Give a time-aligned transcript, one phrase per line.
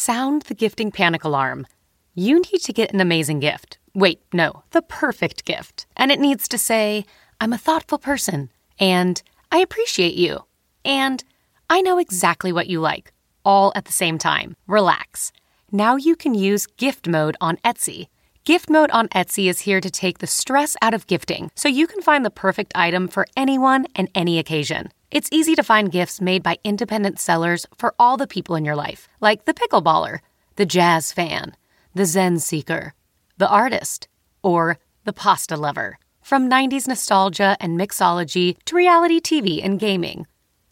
[0.00, 1.66] Sound the gifting panic alarm.
[2.14, 3.78] You need to get an amazing gift.
[3.94, 5.86] Wait, no, the perfect gift.
[5.96, 7.04] And it needs to say,
[7.40, 10.44] I'm a thoughtful person, and I appreciate you,
[10.84, 11.24] and
[11.68, 13.12] I know exactly what you like,
[13.44, 14.54] all at the same time.
[14.68, 15.32] Relax.
[15.72, 18.06] Now you can use gift mode on Etsy.
[18.44, 21.88] Gift mode on Etsy is here to take the stress out of gifting so you
[21.88, 24.92] can find the perfect item for anyone and any occasion.
[25.10, 28.76] It's easy to find gifts made by independent sellers for all the people in your
[28.76, 30.18] life, like the pickleballer,
[30.56, 31.56] the jazz fan,
[31.94, 32.92] the Zen seeker,
[33.38, 34.06] the artist,
[34.42, 35.98] or the pasta lover.
[36.20, 40.26] From 90s nostalgia and mixology to reality TV and gaming,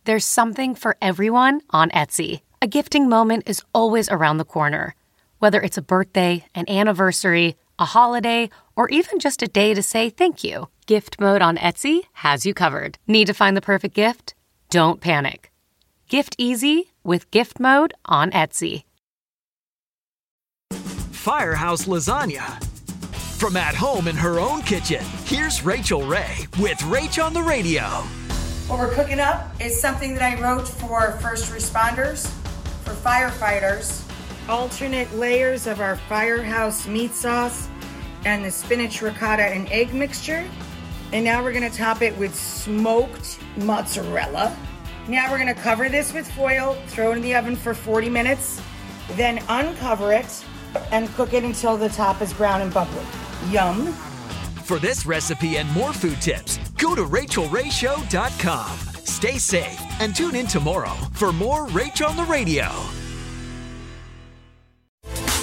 [0.05, 2.43] there's something for everyone on Etsy.
[2.60, 4.95] A gifting moment is always around the corner.
[5.38, 10.10] Whether it's a birthday, an anniversary, a holiday, or even just a day to say
[10.10, 12.98] thank you, Gift Mode on Etsy has you covered.
[13.09, 14.34] Need to find the perfect gift?
[14.69, 15.52] Don't panic.
[16.09, 18.83] Gift easy with Gift Mode on Etsy.
[20.73, 22.62] Firehouse Lasagna.
[23.38, 27.82] From at home in her own kitchen, here's Rachael Ray with Rach on the Radio.
[28.66, 32.27] What we're cooking up is something that I wrote for first responders,
[32.83, 34.02] for firefighters.
[34.49, 37.68] Alternate layers of our firehouse meat sauce
[38.24, 40.49] and the spinach ricotta and egg mixture.
[41.12, 44.57] And now we're gonna top it with smoked mozzarella.
[45.09, 48.60] Now we're gonna cover this with foil, throw it in the oven for 40 minutes,
[49.12, 50.45] then uncover it
[50.90, 53.04] and cook it until the top is brown and bubbly.
[53.51, 53.93] Yum.
[54.65, 58.79] For this recipe and more food tips, go to rachaelrayshow.com.
[59.04, 62.68] Stay safe and tune in tomorrow for more Rach on the Radio.